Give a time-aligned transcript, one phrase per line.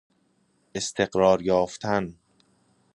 [0.75, 2.15] استقرار یافتن